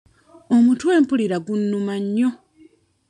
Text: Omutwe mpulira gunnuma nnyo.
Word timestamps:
Omutwe 0.55 0.93
mpulira 1.03 1.37
gunnuma 1.45 1.95
nnyo. 2.03 2.29